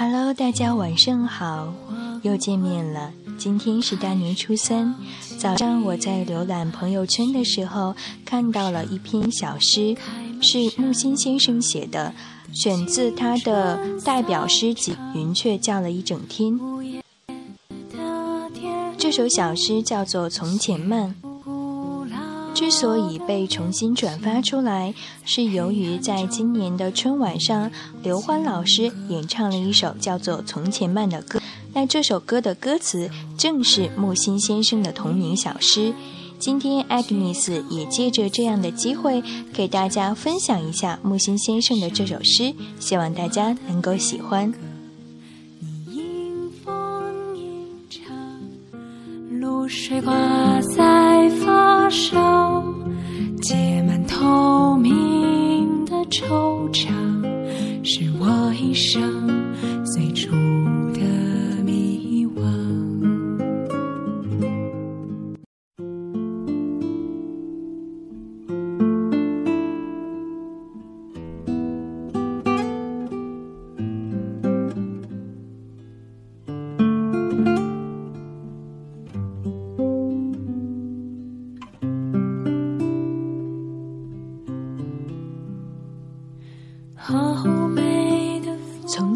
[0.00, 1.74] Hello，大家晚上好，
[2.22, 3.12] 又见面了。
[3.36, 4.94] 今天是大年初三，
[5.38, 9.96] 早上我在浏览朋友圈的时候，看到了一篇小诗，
[10.40, 12.14] 是木心先生写的，
[12.52, 16.52] 选自他的代表诗集《云雀叫了一整天》。
[18.96, 21.12] 这首小诗叫做《从前慢》。
[22.58, 24.92] 之所以被重新转发出来，
[25.24, 27.70] 是由于在今年的春晚上，
[28.02, 31.40] 刘欢老师演唱了一首叫做《从前慢》的歌。
[31.72, 35.94] 那这首歌的歌词正是木心先生的同名小诗。
[36.40, 39.22] 今天，Agnes 也借着这样的机会，
[39.52, 44.52] 给大家分享一下木心先生的这首诗，希望大家能够喜欢。
[56.18, 56.88] 惆怅，
[57.84, 60.47] 是我一生最初。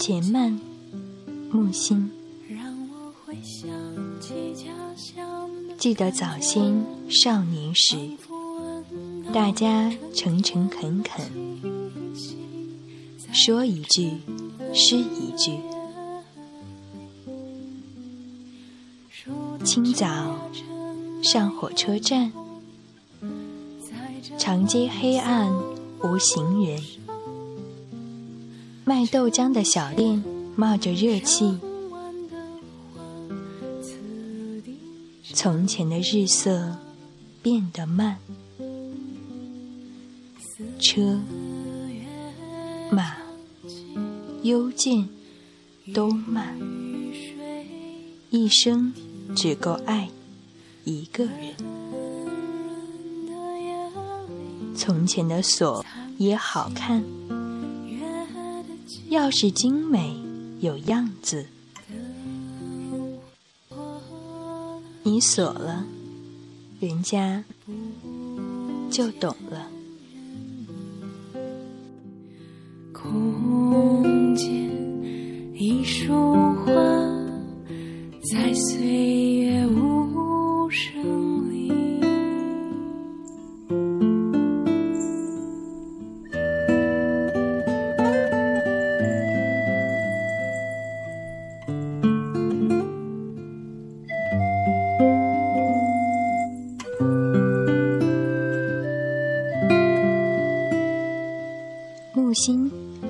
[0.00, 0.58] 从前慢，
[1.50, 2.10] 木心。
[5.76, 7.98] 记得早先少年时，
[9.30, 11.22] 大家诚诚恳恳，
[13.30, 14.12] 说一句
[14.72, 15.58] 是一句。
[19.62, 20.48] 清早
[21.22, 22.32] 上火车站，
[24.38, 25.52] 长街黑暗
[26.02, 26.80] 无行人。
[28.84, 30.22] 卖豆浆的小店
[30.56, 31.58] 冒着热气，
[35.32, 36.76] 从前的日色
[37.40, 38.18] 变得慢，
[40.80, 41.20] 车
[42.90, 43.16] 马
[44.42, 45.08] 邮件
[45.94, 46.58] 都慢，
[48.30, 48.92] 一生
[49.36, 50.08] 只够爱
[50.84, 51.54] 一个人。
[54.74, 55.84] 从前的锁
[56.18, 57.04] 也好看。
[59.10, 60.16] 钥匙精美
[60.60, 61.46] 有样子，
[65.02, 65.84] 你锁了，
[66.78, 67.42] 人家
[68.88, 69.68] 就懂了。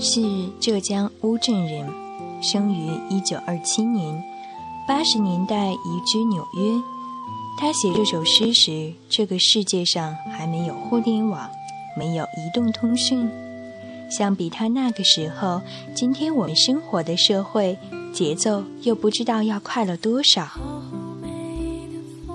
[0.00, 1.84] 是浙江乌镇人，
[2.40, 4.22] 生于一九二七年，
[4.86, 6.80] 八十年代移居纽约。
[7.58, 11.50] 他写这首诗时，这个世界上还没有互联网，
[11.98, 13.28] 没有移动通讯。
[14.08, 15.60] 相比他那个时候，
[15.96, 17.76] 今天我们生活的社会
[18.14, 20.46] 节奏又不知道要快了多少。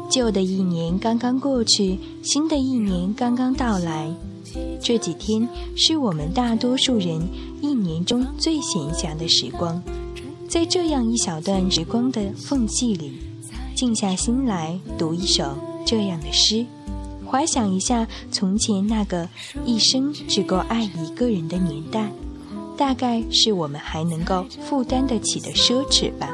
[0.09, 4.13] 旧的一年刚刚过去，新的一年刚刚到来。
[4.81, 7.21] 这几天是我们大多数人
[7.61, 9.81] 一年中最闲暇的时光，
[10.47, 13.13] 在这样一小段时光的缝隙里，
[13.75, 16.65] 静下心来读一首这样的诗，
[17.29, 19.27] 怀想一下从前那个
[19.65, 22.11] 一生只够爱一个人的年代，
[22.77, 26.29] 大概是我们还能够负担得起的奢侈吧。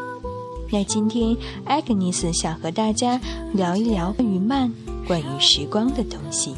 [0.72, 1.36] 那今天
[1.66, 3.20] 艾格尼斯想和大家
[3.54, 4.72] 聊一聊关于慢、
[5.08, 6.54] 关于时光的东西。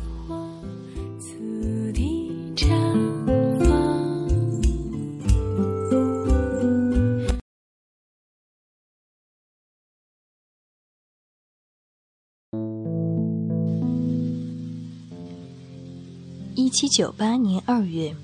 [16.71, 18.15] 七九八年二月，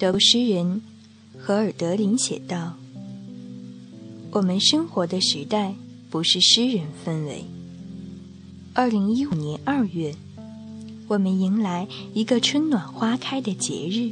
[0.00, 0.82] 德国诗人
[1.38, 2.74] 荷尔德林写道
[4.32, 5.76] ：“我们生活的时代
[6.10, 7.44] 不是诗人氛围。”
[8.74, 10.12] 二零一五年二月，
[11.06, 14.10] 我们迎来一个春暖花开的节日，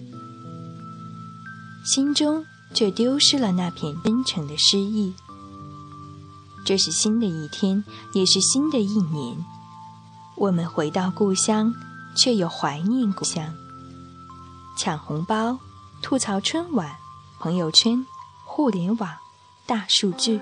[1.84, 5.12] 心中却丢失了那片真诚的诗意。
[6.64, 7.82] 这是新的一天，
[8.14, 9.36] 也是新的一年，
[10.36, 11.74] 我们回到故乡。
[12.16, 13.54] 却又怀念故乡，
[14.76, 15.58] 抢红包、
[16.02, 16.96] 吐槽春晚、
[17.38, 18.04] 朋友圈、
[18.44, 19.10] 互联网，
[19.66, 20.40] 大数据。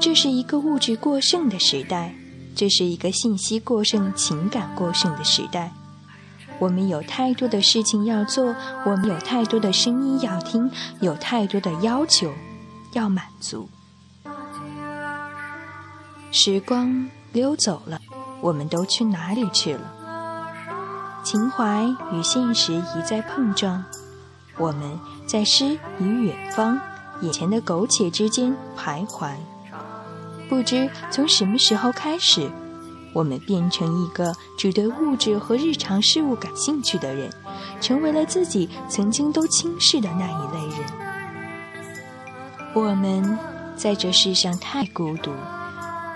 [0.00, 2.14] 这是一个物质过剩的时代，
[2.54, 5.72] 这是一个信息过剩、情感过剩的时代。
[6.58, 8.54] 我们有太多的事情要做，
[8.86, 10.70] 我们有太多的声音要听，
[11.00, 12.32] 有太多的要求
[12.92, 13.68] 要满足。
[16.32, 18.00] 时光溜走了，
[18.40, 19.92] 我们都去哪里去了？
[21.26, 23.84] 情怀与现实一再碰撞，
[24.56, 24.96] 我们
[25.26, 26.78] 在诗与远方、
[27.20, 29.32] 眼前的苟且之间徘徊。
[30.48, 32.48] 不知从什么时候开始，
[33.12, 37.28] 我们变成一个只对物质和日常事物感兴趣的人，
[37.80, 40.86] 成为了自己曾经都轻视的那一类人。
[42.72, 43.36] 我们
[43.74, 45.32] 在这世上太孤独，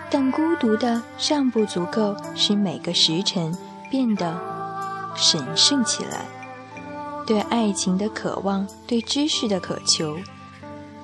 [0.08, 3.52] 但孤独的尚不足够使每个时辰
[3.90, 4.40] 变得
[5.14, 6.24] 神圣起来。
[7.26, 10.16] 对爱情的渴望，对知识的渴求，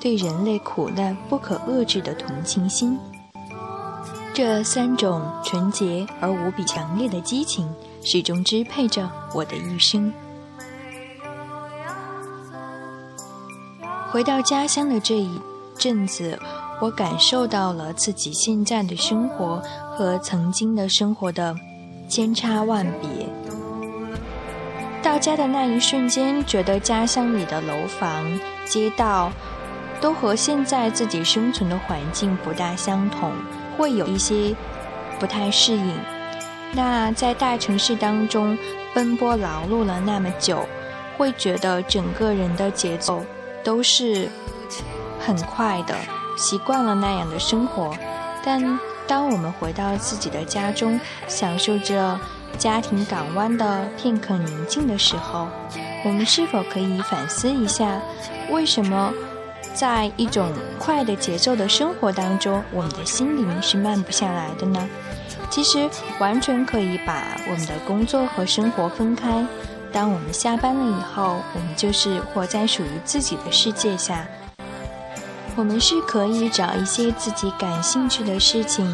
[0.00, 2.98] 对人类苦难不可遏制的同情心。
[4.34, 7.66] 这三种纯洁而无比强烈的激情，
[8.02, 10.12] 始终支配着我的一生。
[14.10, 15.40] 回到家乡的这一
[15.78, 16.38] 阵子，
[16.80, 19.62] 我感受到了自己现在的生活
[19.96, 21.54] 和曾经的生活的
[22.08, 23.55] 千差万别。
[25.06, 28.26] 到家的那一瞬间，觉得家乡里的楼房、
[28.64, 29.30] 街道，
[30.00, 33.30] 都和现在自己生存的环境不大相同。
[33.78, 34.52] 会有一些
[35.20, 35.94] 不太适应。
[36.72, 38.58] 那在大城市当中
[38.92, 40.66] 奔波劳碌了那么久，
[41.16, 43.24] 会觉得整个人的节奏
[43.62, 44.28] 都是
[45.20, 45.94] 很快的，
[46.36, 47.96] 习惯了那样的生活。
[48.44, 48.76] 但
[49.06, 50.98] 当我们回到自己的家中，
[51.28, 52.18] 享受着
[52.58, 55.48] 家庭港湾的片刻宁静的时候，
[56.04, 58.00] 我们是否可以反思一下，
[58.50, 59.12] 为什么？
[59.74, 64.88] 在一种快的节奏的生活当中，我们的心灵是慢不下来的呢。
[65.50, 65.86] 其实
[66.18, 69.44] 完全可以把我们的工作和生活分开。
[69.92, 74.26] 当我们下班了以后，我们就是活在属于自己的世界下。
[75.56, 78.86] 我们是可以找一些自己感兴趣的事情，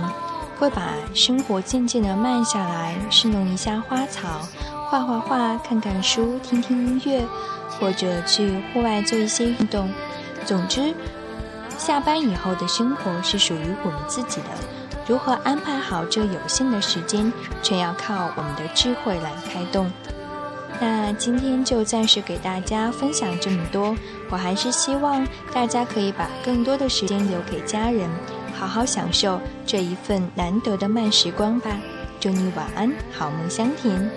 [0.63, 4.47] 会把生活渐渐的慢下来，侍弄一下花草，
[4.89, 7.27] 画画画，看看书，听听音乐，
[7.81, 9.91] 或者去户外做一些运动。
[10.47, 10.95] 总之，
[11.77, 14.47] 下班以后的生活是属于我们自己的。
[15.05, 19.91] 如何安排好这有限的时间，全要靠我们的智慧来开动。
[20.81, 23.97] 那今天就暂时给大家分享这么多。
[24.31, 28.09] 我还是希望大家可以把更多的时间留给家人，
[28.63, 31.81] 好好享受这一份难得的慢时光吧。
[32.21, 34.09] 祝你晚安，好梦香甜。